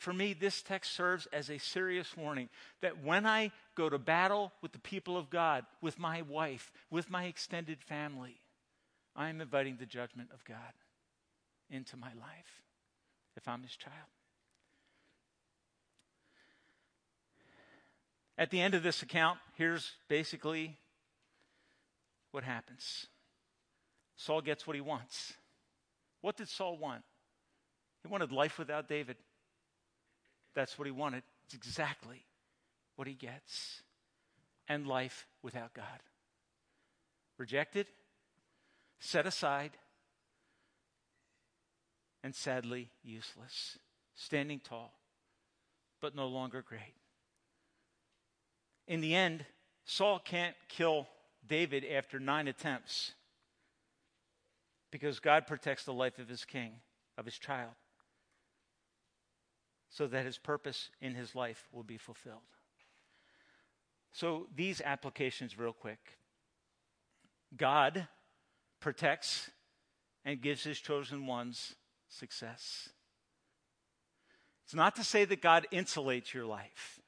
[0.00, 2.48] For me, this text serves as a serious warning
[2.80, 7.10] that when I go to battle with the people of God, with my wife, with
[7.10, 8.40] my extended family,
[9.14, 10.56] I am inviting the judgment of God
[11.68, 12.62] into my life
[13.36, 13.94] if I'm his child.
[18.38, 20.78] At the end of this account, here's basically
[22.30, 23.06] what happens
[24.16, 25.34] Saul gets what he wants.
[26.22, 27.02] What did Saul want?
[28.02, 29.16] He wanted life without David.
[30.54, 31.22] That's what he wanted.
[31.44, 32.24] It's exactly
[32.96, 33.82] what he gets.
[34.68, 36.00] And life without God.
[37.38, 37.86] Rejected,
[39.00, 39.72] set aside,
[42.22, 43.78] and sadly useless.
[44.14, 44.92] Standing tall,
[46.00, 46.94] but no longer great.
[48.86, 49.46] In the end,
[49.84, 51.08] Saul can't kill
[51.46, 53.14] David after nine attempts
[54.90, 56.72] because God protects the life of his king,
[57.16, 57.72] of his child
[59.90, 62.38] so that his purpose in his life will be fulfilled.
[64.12, 65.98] So, these applications, real quick.
[67.56, 68.06] God
[68.80, 69.50] protects
[70.24, 71.74] and gives his chosen ones
[72.08, 72.88] success.
[74.64, 77.00] It's not to say that God insulates your life,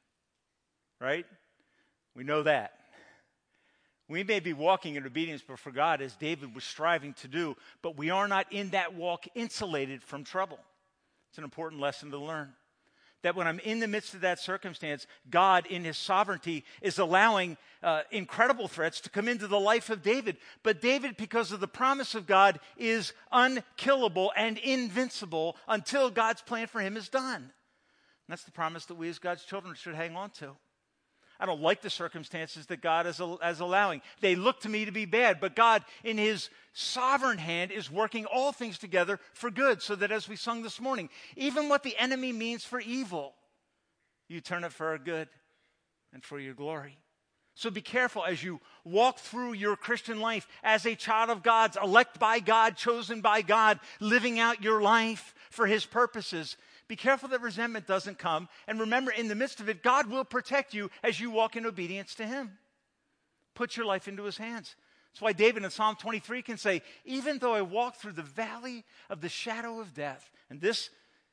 [1.00, 1.26] right?
[2.14, 2.72] We know that.
[4.08, 7.96] We may be walking in obedience before God as David was striving to do, but
[7.96, 10.58] we are not in that walk insulated from trouble.
[11.30, 12.52] It's an important lesson to learn
[13.22, 17.56] that when I'm in the midst of that circumstance, God, in His sovereignty, is allowing
[17.82, 20.36] uh, incredible threats to come into the life of David.
[20.62, 26.66] But David, because of the promise of God, is unkillable and invincible until God's plan
[26.66, 27.42] for him is done.
[27.42, 27.50] And
[28.28, 30.56] that's the promise that we as God's children should hang on to.
[31.42, 34.00] I don't like the circumstances that God is, is allowing.
[34.20, 38.26] They look to me to be bad, but God, in His sovereign hand, is working
[38.26, 41.98] all things together for good, so that as we sung this morning, even what the
[41.98, 43.34] enemy means for evil,
[44.28, 45.26] you turn it for our good
[46.12, 46.96] and for your glory.
[47.56, 51.76] So be careful as you walk through your Christian life as a child of God's,
[51.76, 56.56] elect by God, chosen by God, living out your life for His purposes.
[56.92, 58.50] Be careful that resentment doesn't come.
[58.68, 61.64] And remember, in the midst of it, God will protect you as you walk in
[61.64, 62.58] obedience to Him.
[63.54, 64.76] Put your life into His hands.
[65.10, 68.84] That's why David in Psalm 23 can say, Even though I walk through the valley
[69.08, 70.90] of the shadow of death, and this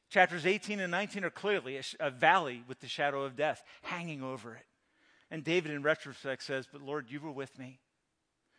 [0.10, 4.24] chapters 18 and 19 are clearly a, a valley with the shadow of death hanging
[4.24, 4.66] over it.
[5.30, 7.82] And David, in retrospect, says, But Lord, you were with me.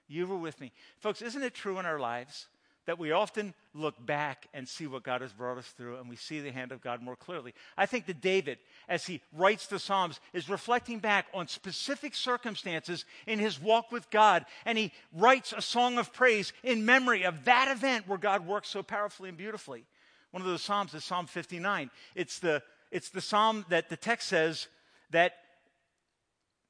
[0.07, 0.70] You were with me.
[0.98, 2.48] Folks, isn't it true in our lives
[2.91, 6.16] that we often look back and see what God has brought us through and we
[6.16, 7.55] see the hand of God more clearly.
[7.78, 13.05] I think that David, as he writes the Psalms, is reflecting back on specific circumstances
[13.28, 17.45] in his walk with God and he writes a song of praise in memory of
[17.45, 19.84] that event where God works so powerfully and beautifully.
[20.32, 21.93] One of those Psalms is Psalm 59.
[22.16, 22.61] It's the,
[22.91, 24.66] it's the Psalm that the text says
[25.11, 25.34] that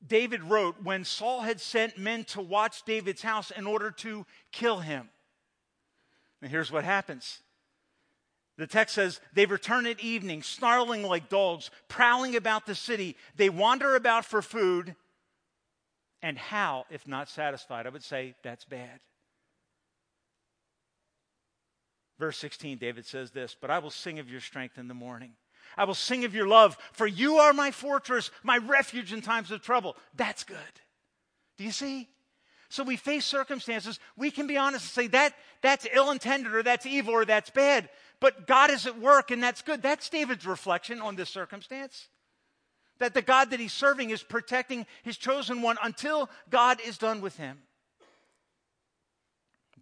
[0.07, 4.81] David wrote when Saul had sent men to watch David's house in order to kill
[4.81, 5.09] him.
[6.43, 7.41] And here's what happens.
[8.57, 13.17] The text says, They return at evening, snarling like dogs, prowling about the city.
[13.37, 14.97] They wander about for food.
[16.23, 17.87] And how, if not satisfied?
[17.87, 19.01] I would say that's bad.
[22.19, 25.33] Verse 16, David says this But I will sing of your strength in the morning.
[25.77, 29.51] I will sing of your love, for you are my fortress, my refuge in times
[29.51, 29.97] of trouble.
[30.15, 30.59] That's good.
[31.57, 32.09] Do you see?
[32.71, 33.99] So we face circumstances.
[34.17, 37.51] We can be honest and say that that's ill intended or that's evil or that's
[37.51, 37.91] bad.
[38.21, 39.83] But God is at work and that's good.
[39.83, 42.09] That's David's reflection on this circumstance.
[43.01, 47.21] That the God that he's serving is protecting his chosen one until God is done
[47.21, 47.59] with him.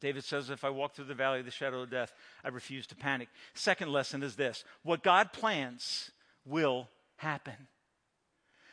[0.00, 2.86] David says, If I walk through the valley of the shadow of death, I refuse
[2.86, 3.28] to panic.
[3.52, 6.10] Second lesson is this what God plans
[6.46, 7.68] will happen.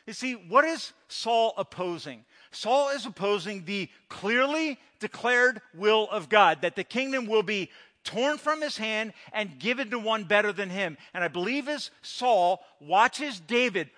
[0.06, 2.24] You see, what is Saul opposing?
[2.52, 7.70] Saul is opposing the clearly declared will of God that the kingdom will be
[8.04, 10.96] torn from his hand and given to one better than him.
[11.12, 13.90] And I believe as Saul watches David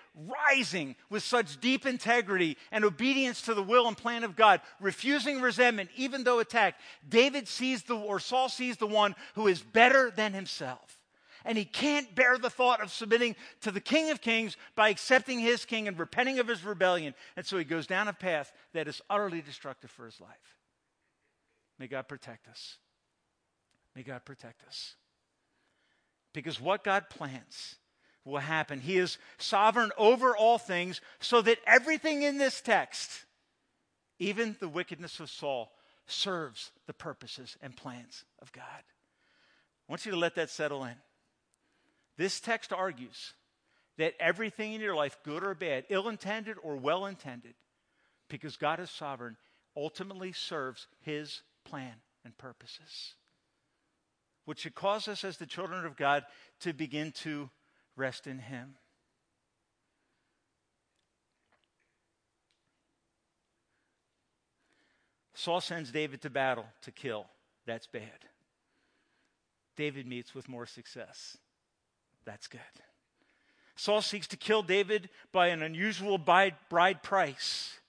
[0.49, 5.39] rising with such deep integrity and obedience to the will and plan of God, refusing
[5.39, 10.11] resentment, even though attacked, David sees the, or Saul sees the one who is better
[10.11, 10.98] than himself.
[11.45, 15.39] And he can't bear the thought of submitting to the King of Kings by accepting
[15.39, 17.13] his king and repenting of his rebellion.
[17.35, 20.57] And so he goes down a path that is utterly destructive for his life.
[21.77, 22.77] May God protect us.
[23.95, 24.95] May God protect us.
[26.33, 27.75] Because what God plans
[28.25, 28.79] will happen.
[28.79, 33.25] He is sovereign over all things, so that everything in this text,
[34.19, 35.71] even the wickedness of Saul,
[36.05, 38.63] serves the purposes and plans of God.
[38.65, 40.95] I want you to let that settle in.
[42.19, 43.33] This text argues
[43.97, 47.55] that everything in your life, good or bad, ill intended or well intended,
[48.29, 49.37] because God is sovereign,
[49.75, 53.15] ultimately serves his plan and purposes
[54.49, 56.23] which should cause us as the children of God
[56.61, 57.51] to begin to
[57.95, 58.73] rest in Him.
[65.35, 67.27] Saul sends David to battle to kill.
[67.67, 68.25] That's bad.
[69.77, 71.37] David meets with more success.
[72.29, 72.61] That's good.
[73.75, 77.79] Saul seeks to kill David by an unusual bride price.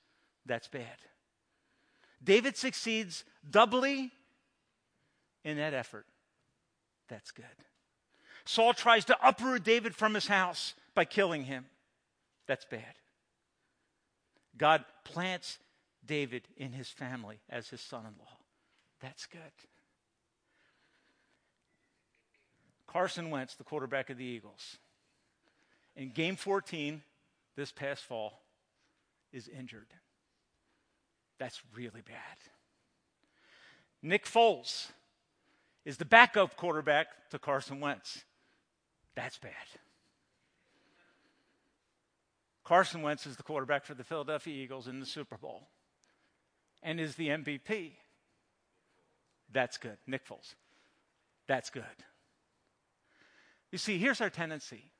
[0.47, 0.97] That's bad.
[2.24, 4.11] David succeeds doubly
[5.45, 6.07] in that effort.
[7.11, 7.45] That's good.
[8.47, 11.66] Saul tries to uproot David from his house by killing him.
[12.47, 12.95] That's bad.
[14.57, 15.59] God plants
[16.07, 18.38] David in his family as his son in law.
[19.03, 19.41] That's good.
[22.91, 24.78] Carson Wentz, the quarterback of the Eagles,
[25.95, 27.03] in game 14
[27.57, 28.43] this past fall,
[29.32, 29.86] is injured.
[31.38, 32.36] That's really bad.
[34.03, 34.88] Nick Foles,
[35.84, 38.24] is the backup quarterback to Carson Wentz.
[39.14, 39.53] That's bad.
[42.64, 45.68] Carson Wentz is the quarterback for the Philadelphia Eagles in the Super Bowl
[46.82, 47.93] and is the MVP.
[49.53, 49.97] That's good.
[50.07, 50.55] Nick Foles.
[51.47, 51.84] That's good.
[53.73, 54.91] You see, here's our tendency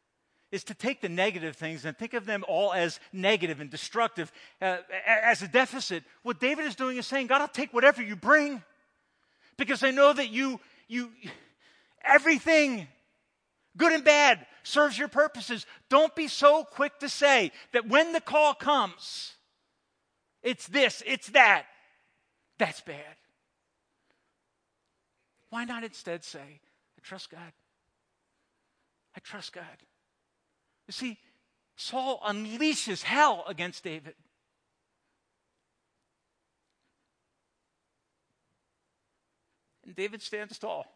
[0.51, 4.33] is to take the negative things and think of them all as negative and destructive,
[4.61, 6.03] uh, as a deficit.
[6.23, 8.63] What David is doing is saying, God, I'll take whatever you bring
[9.57, 10.59] because I know that you
[10.89, 11.11] you
[12.05, 12.89] everything
[13.77, 15.67] good and bad serves your purposes.
[15.89, 19.35] Don't be so quick to say that when the call comes,
[20.43, 21.67] it's this, it's that.
[22.59, 23.17] That's bad.
[25.51, 27.53] Why not instead say, I trust God?
[29.21, 29.65] I trust God.
[30.87, 31.19] You see,
[31.77, 34.15] Saul unleashes hell against David.
[39.85, 40.87] And David stands tall.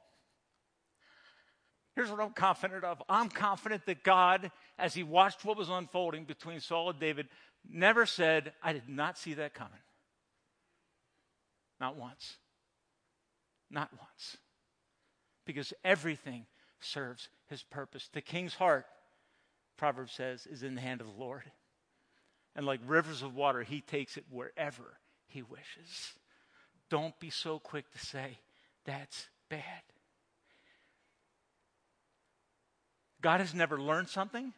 [1.94, 6.24] Here's what I'm confident of I'm confident that God, as he watched what was unfolding
[6.24, 7.28] between Saul and David,
[7.68, 9.72] never said, I did not see that coming.
[11.78, 12.36] Not once.
[13.70, 14.38] Not once.
[15.44, 16.46] Because everything
[16.84, 18.08] serves his purpose.
[18.12, 18.86] The king's heart,
[19.76, 21.50] Proverbs says, is in the hand of the Lord.
[22.56, 26.14] And like rivers of water, he takes it wherever he wishes.
[26.90, 28.38] Don't be so quick to say,
[28.84, 29.82] that's bad.
[33.20, 34.52] God has never learned something.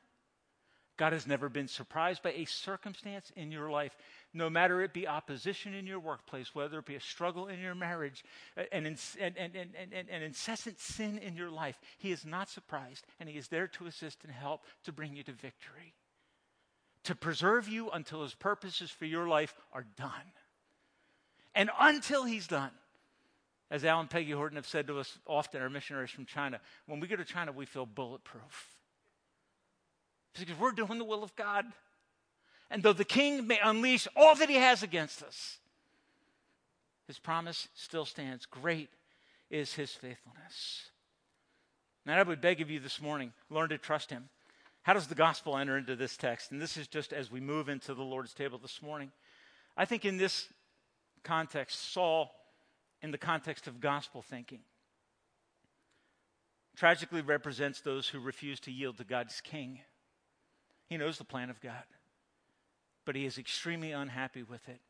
[0.97, 3.97] God has never been surprised by a circumstance in your life,
[4.37, 7.74] no matter it be opposition in your workplace, whether it be a struggle in your
[7.74, 8.22] marriage,
[8.57, 11.80] an, an, an, an, an incessant sin in your life.
[11.99, 15.22] He is not surprised, and He is there to assist and help to bring you
[15.24, 15.95] to victory.
[17.07, 20.32] to preserve you until his purposes for your life are done.
[21.55, 22.72] And until he's done,
[23.70, 26.99] as Al and Peggy Horton have said to us often, our missionaries from China, when
[26.99, 28.76] we go to China, we feel bulletproof.
[30.39, 31.64] Because we're doing the will of God.
[32.71, 35.59] And though the king may unleash all that he has against us,
[37.07, 38.47] his promise still stands.
[38.47, 38.91] Great
[39.51, 40.91] is his faithfulness.
[42.05, 44.29] And I would beg of you this morning, learn to trust him.
[44.83, 46.53] How does the gospel enter into this text?
[46.53, 49.11] And this is just as we move into the Lord's table this morning.
[49.77, 50.49] I think in this
[51.25, 52.33] context, Saul,
[53.03, 54.61] in the context of gospel thinking,
[56.77, 59.81] tragically represents those who refuse to yield to God's king.
[60.89, 61.83] He knows the plan of God,
[63.07, 64.81] but he is extremely unhappy with it.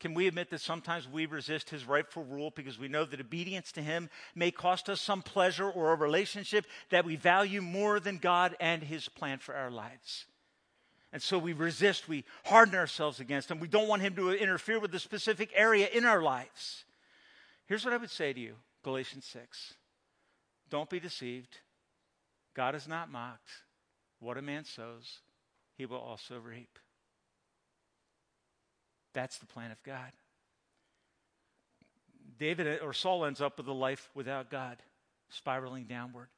[0.00, 3.70] Can we admit that sometimes we resist his rightful rule because we know that obedience
[3.72, 8.16] to him may cost us some pleasure or a relationship that we value more than
[8.16, 10.24] God and his plan for our lives?
[11.12, 13.60] And so we resist, we harden ourselves against him.
[13.60, 16.84] We don't want him to interfere with a specific area in our lives.
[17.66, 19.74] Here's what I would say to you Galatians 6.
[20.70, 21.58] Don't be deceived.
[22.54, 23.50] God is not mocked.
[24.18, 25.18] What a man sows,
[25.76, 26.78] he will also reap.
[29.12, 30.12] That's the plan of God.
[32.38, 34.78] David or Saul ends up with a life without God,
[35.28, 36.28] spiraling downward.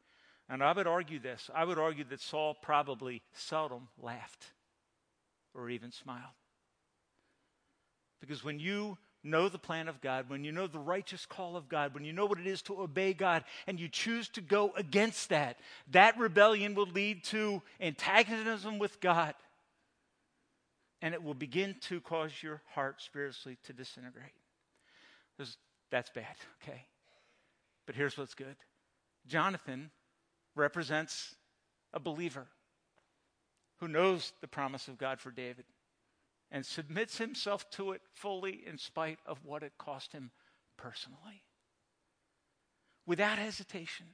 [0.48, 4.46] And I would argue this I would argue that Saul probably seldom laughed
[5.54, 6.34] or even smiled.
[8.20, 11.68] Because when you know the plan of God, when you know the righteous call of
[11.68, 14.72] God, when you know what it is to obey God, and you choose to go
[14.76, 15.58] against that,
[15.90, 19.34] that rebellion will lead to antagonism with God
[21.02, 24.32] and it will begin to cause your heart spiritually to disintegrate.
[25.90, 26.86] That's bad, okay?
[27.84, 28.56] But here's what's good
[29.26, 29.90] Jonathan
[30.54, 31.34] represents
[31.92, 32.46] a believer
[33.80, 35.64] who knows the promise of God for David
[36.50, 40.30] and submits himself to it fully in spite of what it cost him
[40.76, 41.42] personally.
[43.06, 44.06] Without hesitation.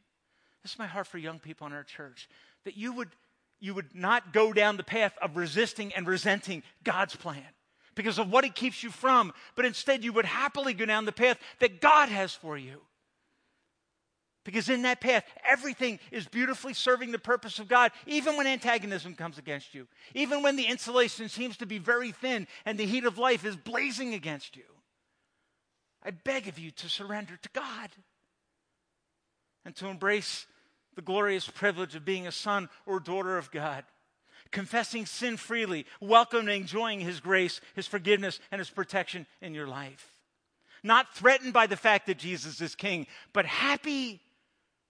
[0.63, 2.29] This is my heart for young people in our church
[2.65, 3.11] that you would
[3.61, 7.45] you would not go down the path of resisting and resenting God's plan
[7.95, 11.13] because of what it keeps you from, but instead you would happily go down the
[11.13, 12.81] path that God has for you.
[14.45, 19.15] Because in that path, everything is beautifully serving the purpose of God, even when antagonism
[19.15, 23.05] comes against you, even when the insulation seems to be very thin and the heat
[23.05, 24.63] of life is blazing against you.
[26.03, 27.91] I beg of you to surrender to God
[29.65, 30.47] and to embrace
[30.99, 33.85] the glorious privilege of being a son or daughter of God,
[34.51, 40.11] confessing sin freely, welcoming, enjoying His grace, His forgiveness, and His protection in your life.
[40.83, 44.21] Not threatened by the fact that Jesus is King, but happy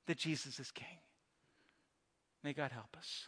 [0.07, 0.87] that Jesus is King.
[2.43, 3.27] May God help us.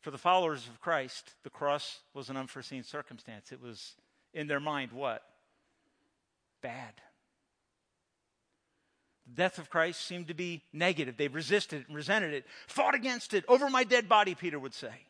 [0.00, 3.52] For the followers of Christ, the cross was an unforeseen circumstance.
[3.52, 3.94] It was
[4.34, 5.22] in their mind what?
[6.62, 6.94] Bad.
[9.28, 11.16] The death of Christ seemed to be negative.
[11.16, 13.44] They resisted it, resented it, fought against it.
[13.46, 15.06] Over my dead body, Peter would say.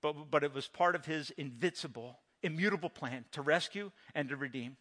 [0.00, 4.76] But, but it was part of his invincible, immutable plan to rescue and to redeem.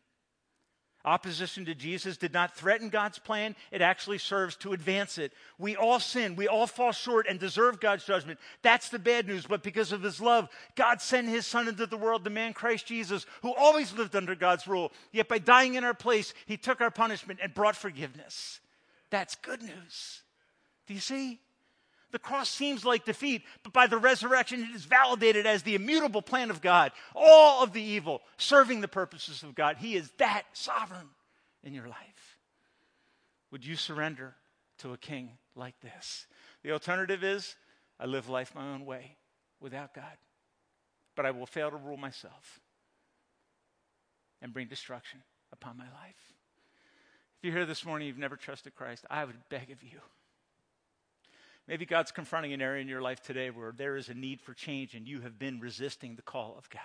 [1.06, 5.32] Opposition to Jesus did not threaten God's plan, it actually serves to advance it.
[5.58, 8.40] We all sin, we all fall short and deserve God's judgment.
[8.62, 9.46] That's the bad news.
[9.46, 12.88] But because of his love, God sent his Son into the world, the man Christ
[12.88, 14.92] Jesus, who always lived under God's rule.
[15.12, 18.60] Yet by dying in our place, he took our punishment and brought forgiveness.
[19.10, 20.24] That's good news.
[20.88, 21.40] Do you see?
[22.12, 26.22] The cross seems like defeat, but by the resurrection, it is validated as the immutable
[26.22, 26.94] plan of God.
[27.14, 29.78] All of the evil serving the purposes of God.
[29.78, 31.10] He is that sovereign
[31.64, 32.38] in your life.
[33.52, 34.36] Would you surrender
[34.80, 36.28] to a king like this?
[36.64, 37.56] The alternative is
[38.00, 39.18] I live life my own way
[39.60, 40.18] without God,
[41.16, 42.62] but I will fail to rule myself
[44.42, 46.34] and bring destruction upon my life.
[47.38, 50.00] If you're here this morning, you've never trusted Christ, I would beg of you
[51.68, 54.54] Maybe God's confronting an area in your life today where there is a need for
[54.54, 56.82] change and you have been resisting the call of God.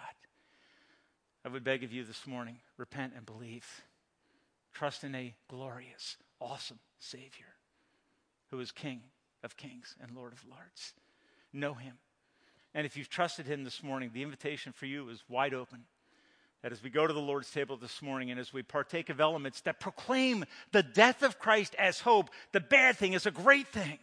[1.44, 3.66] I would beg of you this morning repent and believe.
[4.72, 7.54] Trust in a glorious, awesome Savior
[8.50, 9.02] who is King
[9.44, 10.94] of kings and Lord of lords.
[11.52, 11.94] Know Him.
[12.74, 15.84] And if you've trusted Him this morning, the invitation for you is wide open.
[16.62, 19.20] That as we go to the Lord's table this morning and as we partake of
[19.20, 23.68] elements that proclaim the death of Christ as hope, the bad thing is a great
[23.68, 23.98] thing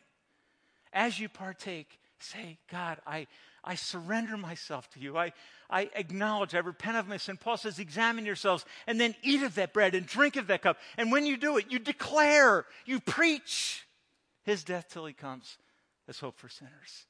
[0.94, 3.28] as you partake, say, God, I,
[3.64, 5.18] I surrender myself to you.
[5.18, 5.34] I,
[5.70, 7.38] I acknowledge, I repent of my sin.
[7.38, 10.78] Paul says, examine yourselves and then eat of that bread and drink of that cup.
[10.98, 13.86] And when you do it, you declare, you preach
[14.44, 15.58] his death till he comes,
[16.08, 17.06] as hope for sinners.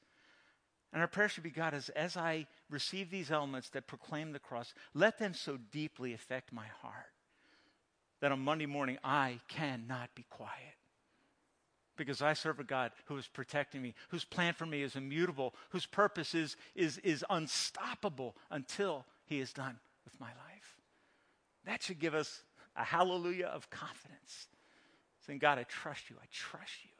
[0.92, 4.40] And our prayer should be God, as, as I receive these elements that proclaim the
[4.40, 6.94] cross, let them so deeply affect my heart
[8.20, 10.79] that on Monday morning I cannot be quiet.
[12.00, 15.54] Because I serve a God who is protecting me, whose plan for me is immutable,
[15.68, 20.80] whose purpose is, is, is unstoppable until he is done with my life.
[21.66, 22.42] That should give us
[22.74, 24.48] a hallelujah of confidence.
[25.26, 26.16] Saying, God, I trust you.
[26.18, 26.90] I trust you.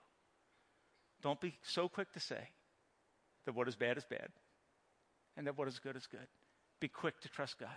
[1.22, 2.50] Don't be so quick to say
[3.46, 4.28] that what is bad is bad
[5.34, 6.28] and that what is good is good.
[6.78, 7.70] Be quick to trust God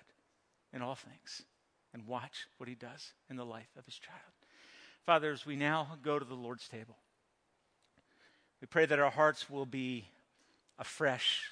[0.74, 1.44] in all things
[1.94, 4.20] and watch what he does in the life of his child.
[5.06, 6.98] Father, as we now go to the Lord's table,
[8.64, 10.06] we pray that our hearts will be
[10.80, 11.50] afresh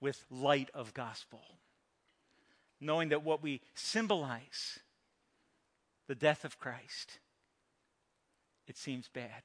[0.00, 1.42] with light of gospel,
[2.80, 4.78] knowing that what we symbolize,
[6.06, 7.18] the death of Christ,
[8.66, 9.42] it seems bad.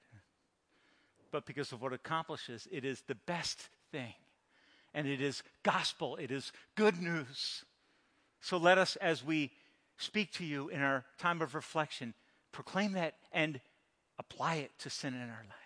[1.30, 4.14] But because of what it accomplishes, it is the best thing.
[4.94, 7.66] And it is gospel, it is good news.
[8.40, 9.52] So let us, as we
[9.98, 12.14] speak to you in our time of reflection,
[12.54, 13.60] proclaim that and
[14.18, 15.59] apply it to sin in our lives.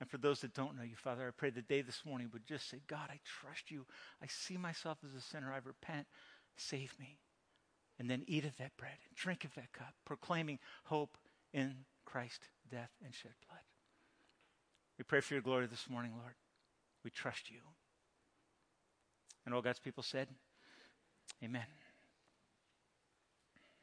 [0.00, 2.46] And for those that don't know you, Father, I pray the day this morning would
[2.46, 3.84] just say, God, I trust you.
[4.22, 5.52] I see myself as a sinner.
[5.52, 6.06] I repent.
[6.56, 7.18] Save me.
[7.98, 11.18] And then eat of that bread and drink of that cup, proclaiming hope
[11.52, 11.74] in
[12.06, 13.60] Christ's death and shed blood.
[14.96, 16.34] We pray for your glory this morning, Lord.
[17.04, 17.60] We trust you.
[19.44, 20.28] And all God's people said,
[21.44, 21.66] Amen.